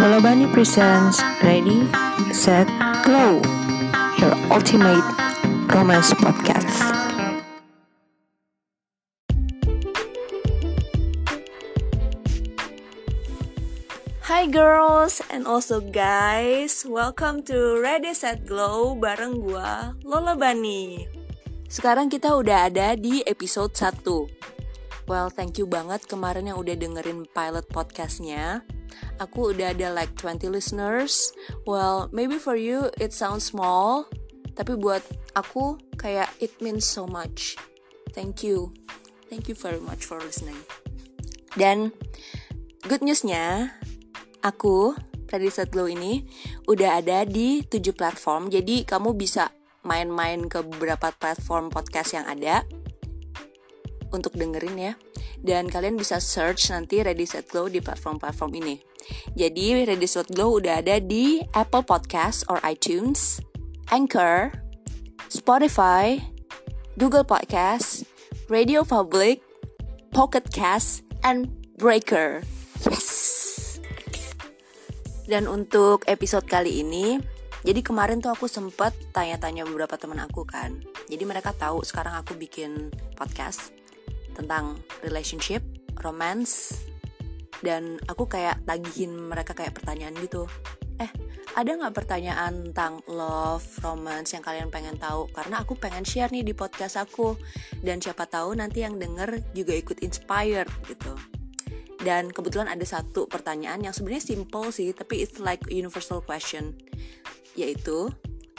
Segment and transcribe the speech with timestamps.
[0.00, 1.84] Lolobani presents Ready,
[2.32, 2.64] Set,
[3.04, 3.36] Glow
[4.16, 5.04] Your ultimate
[5.68, 6.88] romance podcast
[14.24, 21.04] Hi girls and also guys, welcome to Ready Set Glow bareng gua Lola Bani.
[21.68, 24.00] Sekarang kita udah ada di episode 1.
[25.04, 28.64] Well, thank you banget kemarin yang udah dengerin pilot podcastnya.
[29.20, 31.30] Aku udah ada like 20 listeners.
[31.68, 34.08] Well, maybe for you it sounds small,
[34.56, 35.04] tapi buat
[35.36, 37.60] aku kayak it means so much.
[38.16, 38.72] Thank you.
[39.28, 40.58] Thank you very much for listening.
[41.54, 41.92] Dan
[42.88, 43.76] good newsnya,
[44.40, 44.96] aku
[45.30, 46.26] Set Glow ini
[46.66, 48.50] udah ada di 7 platform.
[48.50, 49.54] Jadi kamu bisa
[49.86, 52.66] main-main ke beberapa platform podcast yang ada
[54.10, 54.92] untuk dengerin ya.
[55.40, 58.76] Dan kalian bisa search nanti Ready Set Glow di platform-platform ini.
[59.32, 63.40] Jadi Ready Set Glow udah ada di Apple Podcast or iTunes,
[63.88, 64.52] Anchor,
[65.32, 66.20] Spotify,
[67.00, 68.04] Google Podcast,
[68.52, 69.40] Radio Public,
[70.12, 71.48] Pocket Cast, and
[71.80, 72.44] Breaker.
[72.84, 73.80] Yes.
[75.24, 77.16] Dan untuk episode kali ini,
[77.62, 80.82] jadi kemarin tuh aku sempet tanya-tanya beberapa teman aku kan.
[81.06, 83.79] Jadi mereka tahu sekarang aku bikin podcast
[84.36, 85.64] tentang relationship,
[86.00, 86.84] romance,
[87.60, 90.48] dan aku kayak tagihin mereka kayak pertanyaan gitu.
[91.00, 91.08] Eh,
[91.56, 95.28] ada nggak pertanyaan tentang love, romance yang kalian pengen tahu?
[95.32, 97.36] Karena aku pengen share nih di podcast aku.
[97.80, 101.16] Dan siapa tahu nanti yang denger juga ikut inspired gitu.
[102.00, 106.72] Dan kebetulan ada satu pertanyaan yang sebenarnya simple sih, tapi it's like universal question,
[107.52, 108.08] yaitu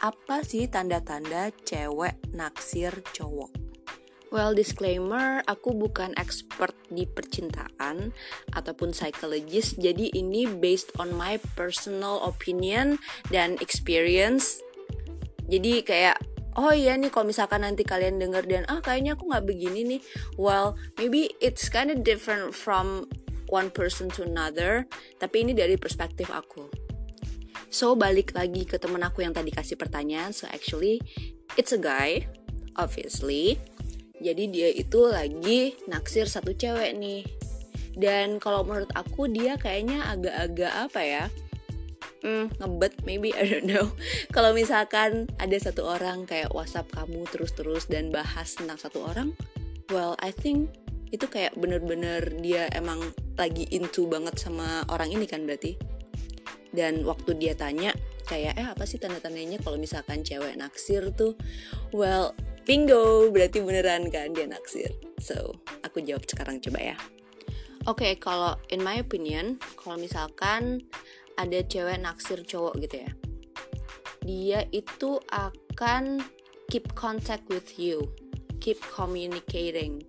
[0.00, 3.65] apa sih tanda-tanda cewek naksir cowok?
[4.36, 8.12] Well, disclaimer, aku bukan expert di percintaan
[8.52, 13.00] ataupun psychologist, jadi ini based on my personal opinion
[13.32, 14.60] dan experience.
[15.48, 16.20] Jadi kayak
[16.52, 20.00] oh iya nih kalau misalkan nanti kalian denger dan ah kayaknya aku nggak begini nih.
[20.36, 23.08] Well maybe it's kind of different from
[23.48, 24.84] one person to another
[25.16, 26.68] tapi ini dari perspektif aku.
[27.72, 30.36] So balik lagi ke temen aku yang tadi kasih pertanyaan.
[30.36, 31.00] So actually
[31.56, 32.28] it's a guy
[32.76, 33.56] obviously
[34.20, 37.22] jadi dia itu lagi naksir satu cewek nih.
[37.96, 41.24] Dan kalau menurut aku dia kayaknya agak-agak apa ya?
[42.20, 43.88] Hmm, ngebet maybe I don't know.
[44.36, 49.32] Kalau misalkan ada satu orang kayak WhatsApp kamu terus-terus dan bahas tentang satu orang
[49.88, 50.72] well I think
[51.14, 52.98] itu kayak bener-bener dia emang
[53.38, 55.78] lagi into banget sama orang ini kan berarti.
[56.74, 57.96] Dan waktu dia tanya
[58.28, 61.32] kayak eh apa sih tanda-tandanya kalau misalkan cewek naksir tuh?
[61.94, 64.90] Well bingo berarti beneran kan dia naksir.
[65.22, 65.54] So
[65.86, 66.96] aku jawab sekarang coba ya.
[67.86, 70.82] Oke okay, kalau in my opinion kalau misalkan
[71.38, 73.10] ada cewek naksir cowok gitu ya
[74.26, 76.18] dia itu akan
[76.66, 78.10] keep contact with you
[78.58, 80.02] keep communicating.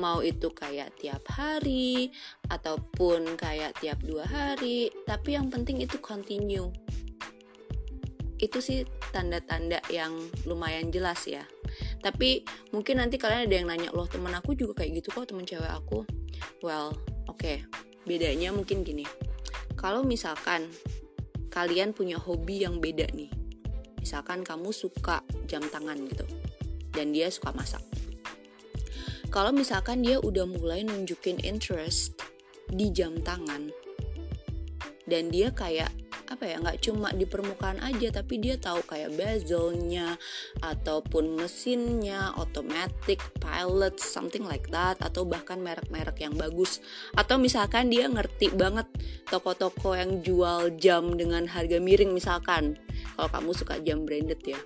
[0.00, 2.08] Mau itu kayak tiap hari
[2.48, 6.72] ataupun kayak tiap dua hari tapi yang penting itu continue.
[8.40, 10.16] Itu sih tanda-tanda yang
[10.48, 11.44] lumayan jelas ya
[12.04, 15.48] tapi mungkin nanti kalian ada yang nanya loh temen aku juga kayak gitu kok temen
[15.48, 16.04] cewek aku?
[16.60, 16.92] Well
[17.24, 17.40] oke.
[17.40, 17.64] Okay.
[18.04, 19.08] bedanya mungkin gini.
[19.80, 20.68] Kalau misalkan
[21.48, 23.32] kalian punya hobi yang beda nih
[24.04, 26.28] misalkan kamu suka jam tangan gitu
[26.92, 27.80] dan dia suka masak.
[29.32, 32.20] Kalau misalkan dia udah mulai nunjukin interest
[32.68, 33.72] di jam tangan
[35.08, 35.88] dan dia kayak
[36.34, 40.18] apa ya nggak cuma di permukaan aja tapi dia tahu kayak bezelnya
[40.60, 46.82] ataupun mesinnya automatic pilot something like that atau bahkan merek-merek yang bagus
[47.14, 48.90] atau misalkan dia ngerti banget
[49.30, 52.74] toko-toko yang jual jam dengan harga miring misalkan
[53.14, 54.58] kalau kamu suka jam branded ya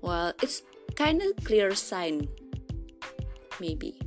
[0.00, 0.64] well it's
[0.96, 2.26] kind of clear sign
[3.62, 3.98] maybe.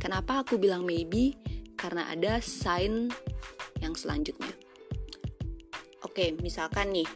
[0.00, 1.36] Kenapa aku bilang maybe?
[1.76, 3.12] Karena ada sign
[3.80, 4.59] yang selanjutnya.
[6.20, 7.08] Oke, misalkan nih,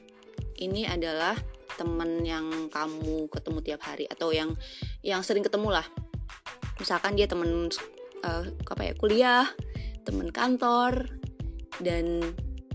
[0.64, 1.36] ini adalah
[1.76, 4.56] temen yang kamu ketemu tiap hari atau yang
[5.04, 5.84] yang sering ketemu lah.
[6.80, 7.68] Misalkan dia temen
[8.24, 9.44] uh, apa ya kuliah,
[10.08, 11.04] temen kantor,
[11.84, 12.24] dan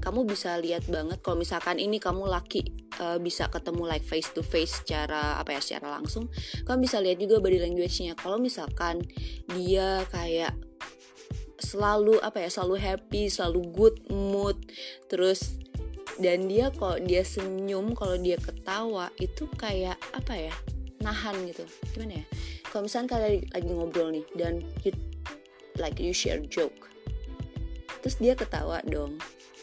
[0.06, 4.46] kamu bisa lihat banget kalau misalkan ini kamu laki uh, bisa ketemu like face to
[4.46, 6.30] face secara apa ya secara langsung
[6.70, 9.02] kamu bisa lihat juga body language-nya kalau misalkan
[9.50, 10.54] dia kayak
[11.58, 14.62] selalu apa ya selalu happy selalu good mood
[15.10, 15.58] terus
[16.20, 20.56] dan dia kok dia senyum kalau dia ketawa itu kayak apa ya
[21.00, 21.64] nahan gitu.
[21.96, 22.26] Gimana ya?
[22.68, 24.92] Kalau misalnya kalian lagi ngobrol nih dan you,
[25.80, 26.92] like you share joke.
[28.04, 29.20] Terus dia ketawa dong.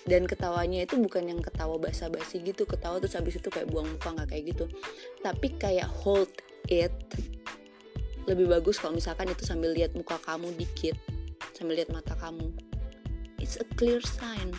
[0.07, 2.63] Dan ketawanya itu bukan yang ketawa basa-basi gitu.
[2.65, 4.65] Ketawa terus habis itu kayak buang muka nggak kayak gitu.
[5.21, 6.31] Tapi kayak hold
[6.73, 6.95] it
[8.27, 10.97] lebih bagus kalau misalkan itu sambil lihat muka kamu dikit.
[11.53, 12.55] Sambil lihat mata kamu.
[13.43, 14.55] It's a clear sign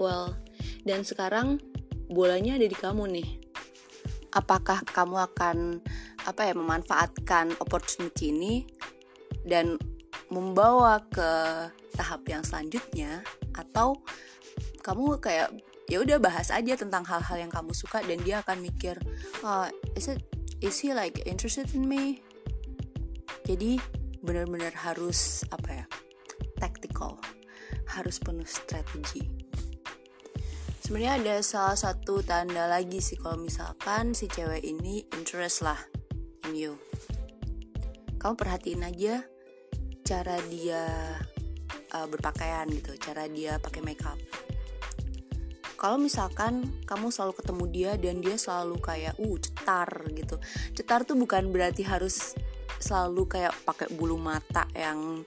[0.00, 0.34] well.
[0.82, 1.60] Dan sekarang
[2.08, 3.28] bolanya ada di kamu nih.
[4.34, 5.78] Apakah kamu akan
[6.24, 8.54] apa ya memanfaatkan opportunity ini
[9.44, 9.76] dan
[10.32, 11.30] membawa ke
[11.94, 13.22] tahap yang selanjutnya?
[13.54, 14.00] Atau
[14.80, 15.52] kamu kayak
[15.90, 18.94] ya udah bahas aja tentang hal-hal yang kamu suka dan dia akan mikir
[19.42, 19.66] oh,
[19.98, 20.22] is it
[20.62, 22.22] is he like interested in me?
[23.44, 23.82] Jadi
[24.22, 25.86] benar-benar harus apa ya
[26.62, 27.18] tactical.
[27.90, 29.26] Harus penuh strategi
[30.90, 35.78] sebenarnya ada salah satu tanda lagi sih kalau misalkan si cewek ini interest lah
[36.50, 36.74] in you
[38.18, 39.22] kamu perhatiin aja
[40.02, 40.82] cara dia
[41.94, 44.18] uh, berpakaian gitu, cara dia pakai makeup.
[45.78, 50.36] Kalau misalkan kamu selalu ketemu dia dan dia selalu kayak uh cetar gitu.
[50.76, 52.34] Cetar tuh bukan berarti harus
[52.82, 55.24] selalu kayak pakai bulu mata yang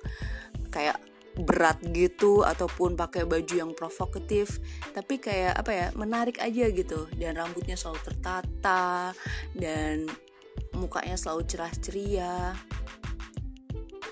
[0.70, 1.00] kayak
[1.34, 4.62] berat gitu ataupun pakai baju yang provokatif
[4.94, 7.10] tapi kayak apa ya menarik aja gitu.
[7.18, 9.12] Dan rambutnya selalu tertata
[9.58, 10.06] dan
[10.78, 12.54] mukanya selalu cerah ceria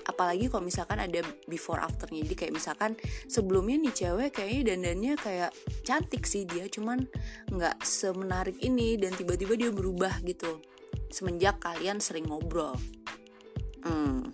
[0.02, 2.26] apalagi kalau misalkan ada before afternya.
[2.26, 2.98] Jadi kayak misalkan
[3.30, 5.50] sebelumnya nih cewek kayaknya dandannya kayak
[5.86, 7.06] cantik sih dia cuman
[7.48, 10.58] nggak semenarik ini dan tiba-tiba dia berubah gitu.
[11.08, 12.74] Semenjak kalian sering ngobrol.
[13.86, 14.30] Hmm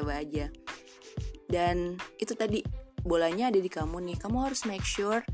[0.00, 0.48] coba aja
[1.50, 2.62] dan itu tadi
[3.02, 4.16] bolanya ada di kamu nih.
[4.22, 5.26] Kamu harus make sure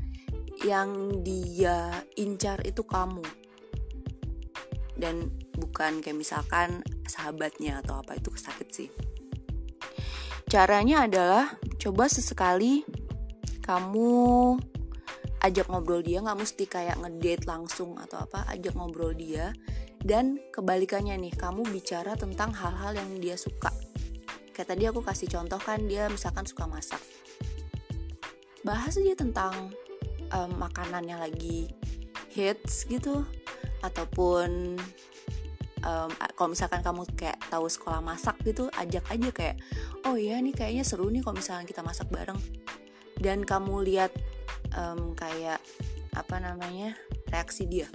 [0.65, 3.23] yang dia incar itu kamu.
[4.97, 8.89] Dan bukan kayak misalkan sahabatnya atau apa itu sakit sih.
[10.49, 12.81] Caranya adalah coba sesekali
[13.61, 14.09] kamu
[15.43, 19.53] ajak ngobrol dia nggak mesti kayak ngedate langsung atau apa ajak ngobrol dia.
[20.01, 23.69] Dan kebalikannya nih kamu bicara tentang hal-hal yang dia suka
[24.57, 26.97] kayak tadi aku kasih contoh kan dia misalkan suka masak.
[28.65, 29.69] Bahas aja tentang
[30.33, 31.69] um, makanannya lagi
[32.33, 33.21] hits gitu.
[33.85, 34.81] Ataupun
[35.85, 39.61] um, kalau misalkan kamu kayak tahu sekolah masak gitu ajak aja kayak
[40.09, 42.41] oh iya nih kayaknya seru nih kalau misalkan kita masak bareng.
[43.21, 44.09] Dan kamu lihat
[44.73, 45.61] um, kayak
[46.17, 46.97] apa namanya
[47.29, 47.85] reaksi dia.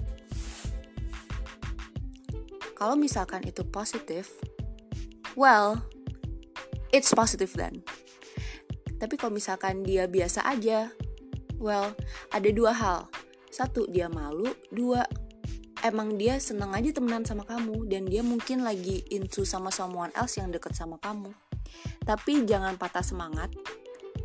[2.78, 4.30] Kalau misalkan itu positif
[5.34, 5.91] well
[6.92, 7.80] it's positive then.
[9.00, 10.92] Tapi kalau misalkan dia biasa aja
[11.58, 11.96] well
[12.30, 13.10] ada dua hal.
[13.50, 14.46] Satu dia malu.
[14.70, 15.02] Dua
[15.82, 20.38] emang dia seneng aja temenan sama kamu dan dia mungkin lagi into sama someone else
[20.38, 21.34] yang deket sama kamu.
[22.06, 23.50] Tapi jangan patah semangat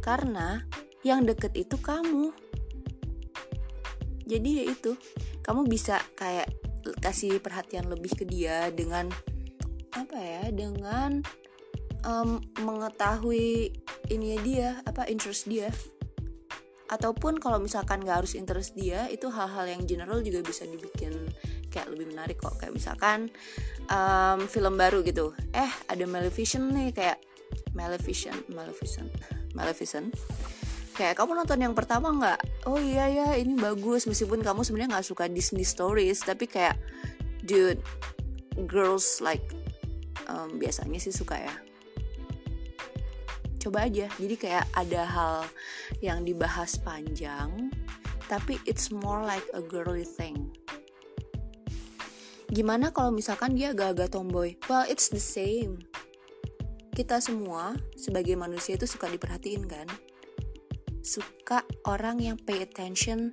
[0.05, 0.61] karena
[1.01, 2.29] yang deket itu kamu.
[4.27, 4.93] Jadi ya itu
[5.41, 6.51] kamu bisa kayak
[6.99, 9.07] kasih perhatian lebih ke dia dengan
[9.95, 11.23] apa ya dengan
[12.05, 13.73] um, mengetahui
[14.11, 15.71] ini dia apa interest dia.
[16.87, 21.11] Ataupun kalau misalkan nggak harus interest dia itu hal-hal yang general juga bisa dibikin
[21.67, 22.55] kayak lebih menarik kok.
[22.59, 23.27] Kayak misalkan
[23.91, 25.35] um, film baru gitu.
[25.51, 27.19] Eh ada Maleficent nih kayak
[27.75, 29.11] Maleficent Maleficent
[29.51, 30.15] Maleficent.
[30.95, 32.39] Kayak kamu nonton yang pertama nggak?
[32.65, 34.07] Oh iya ya ini bagus.
[34.07, 36.79] Meskipun kamu sebenarnya nggak suka Disney stories tapi kayak
[37.43, 37.83] dude
[38.65, 39.43] girls like
[40.31, 41.53] um, biasanya sih suka ya
[43.67, 44.07] coba aja.
[44.15, 45.37] Jadi kayak ada hal
[45.99, 47.67] yang dibahas panjang
[48.27, 50.51] tapi it's more like a girly thing.
[52.47, 54.55] Gimana kalau misalkan dia agak-agak tomboy?
[54.71, 55.83] Well it's the same.
[56.95, 59.87] Kita semua sebagai manusia itu suka diperhatiin kan?
[61.03, 63.31] Suka orang yang pay attention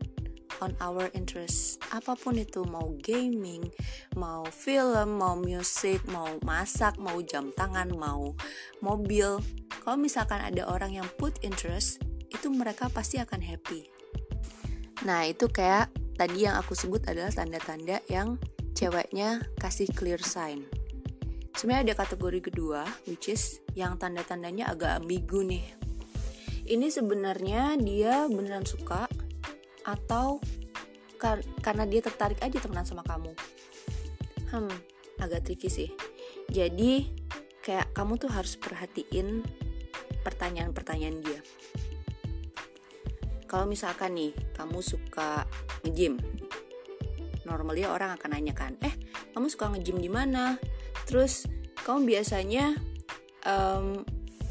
[0.62, 3.66] on our interest apa pun itu mau gaming
[4.14, 8.38] mau film mau musik mau masak mau jam tangan mau
[8.78, 9.42] mobil
[9.84, 12.00] kalau misalkan ada orang yang put interest
[12.32, 13.86] itu mereka pasti akan happy.
[15.04, 18.40] Nah itu kayak tadi yang aku sebut adalah tanda-tanda yang
[18.72, 20.64] ceweknya kasih clear sign.
[21.54, 25.62] Sebenarnya ada kategori kedua which is yang tanda-tandanya agak ambigu nih.
[26.64, 29.04] Ini sebenarnya dia beneran suka
[29.84, 30.40] atau
[31.20, 33.30] kar karena dia tertarik aja temenan sama kamu?
[34.48, 35.90] Hmm agak tricky sih.
[36.50, 37.08] Jadi
[37.64, 39.40] kayak kamu tuh harus perhatiin
[40.24, 41.40] pertanyaan-pertanyaan dia.
[43.44, 45.46] Kalau misalkan nih kamu suka
[45.86, 46.18] nge-gym
[47.44, 48.96] normalnya orang akan nanya kan eh
[49.36, 50.56] kamu suka nge-gym di mana?
[51.04, 51.46] Terus
[51.84, 52.74] kamu biasanya
[53.44, 54.02] um,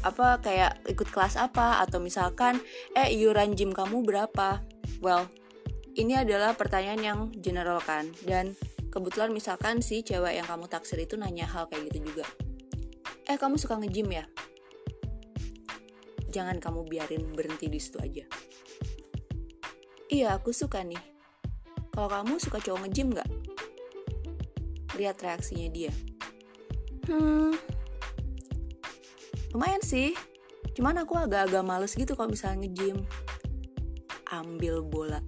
[0.06, 1.82] apa kayak ikut kelas apa?
[1.82, 2.62] Atau misalkan
[2.94, 4.62] eh iuran gym kamu berapa?
[5.02, 5.26] Well
[5.98, 8.08] ini adalah pertanyaan yang general kan.
[8.22, 8.54] Dan
[8.88, 12.26] kebetulan misalkan si cewek yang kamu taksir itu nanya hal kayak gitu juga.
[13.26, 14.24] Eh kamu suka nge-gym ya
[16.34, 18.26] jangan kamu biarin berhenti di situ aja.
[20.10, 20.98] Iya aku suka nih.
[21.94, 23.30] Kalau kamu suka cowok nge-gym nggak?
[24.98, 25.94] Lihat reaksinya dia.
[27.06, 27.54] Hmm.
[29.54, 30.18] Lumayan sih.
[30.74, 33.06] Cuman aku agak-agak males gitu kalau misalnya nge-gym.
[34.34, 35.22] Ambil bola.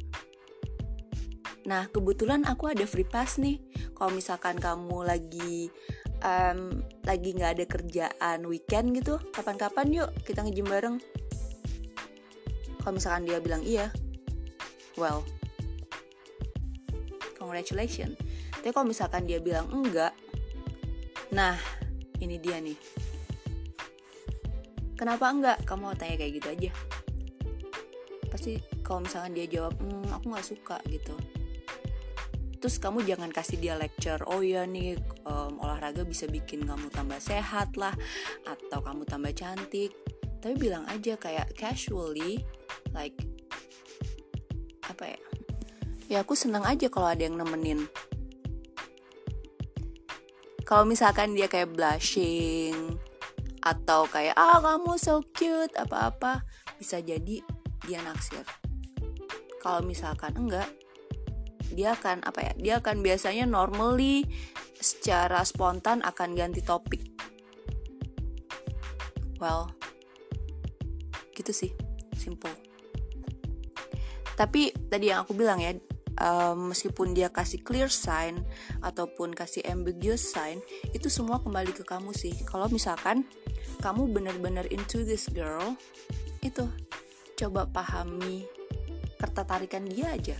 [1.67, 3.63] Nah, kebetulan aku ada free pass nih.
[3.95, 5.71] Kalau misalkan kamu lagi
[6.23, 10.97] um, lagi nggak ada kerjaan weekend gitu, kapan-kapan yuk kita nge-gym bareng.
[12.81, 13.91] Kalau misalkan dia bilang iya,
[14.95, 15.27] well,
[17.35, 18.15] congratulations.
[18.63, 20.15] Tapi kalau misalkan dia bilang enggak,
[21.35, 21.59] nah
[22.23, 22.79] ini dia nih.
[24.97, 25.59] Kenapa enggak?
[25.67, 26.71] Kamu mau tanya kayak gitu aja.
[28.33, 31.15] Pasti kalau misalkan dia jawab, hmm, aku nggak suka gitu
[32.57, 34.97] terus kamu jangan kasih dia lecture oh ya nih
[35.29, 37.93] um, olahraga bisa bikin kamu tambah sehat lah
[38.49, 39.93] atau kamu tambah cantik.
[40.41, 42.41] Tapi bilang aja kayak casually
[42.95, 43.17] like
[44.87, 45.21] apa ya?
[46.07, 47.91] Ya aku seneng aja kalau ada yang nemenin.
[50.67, 52.99] Kalau misalkan dia kayak blushing
[53.63, 56.47] atau kayak ah kamu so cute apa-apa
[56.79, 57.43] bisa jadi
[57.87, 58.47] dia naksir.
[59.59, 60.71] Kalau misalkan enggak
[61.77, 64.25] dia akan apa ya dia akan biasanya normally
[64.81, 67.05] secara spontan akan ganti topik.
[69.37, 69.69] Well
[71.37, 71.71] gitu sih
[72.17, 72.57] simple.
[74.37, 75.77] Tapi tadi yang aku bilang ya
[76.21, 78.41] um, meskipun dia kasih clear sign
[78.81, 80.65] ataupun kasih ambiguous sign
[80.97, 82.33] itu semua kembali ke kamu sih.
[82.49, 83.29] Kalau misalkan
[83.85, 85.77] kamu benar-benar into this girl
[86.41, 86.65] itu
[87.37, 88.49] coba pahami
[89.21, 90.37] ketertarikan dia aja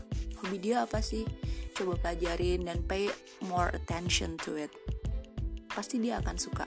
[0.47, 1.27] hobi dia apa sih?
[1.75, 3.11] Coba pelajarin dan pay
[3.43, 4.71] more attention to it.
[5.67, 6.63] Pasti dia akan suka